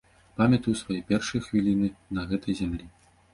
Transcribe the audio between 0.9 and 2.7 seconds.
першыя хвіліны на гэтай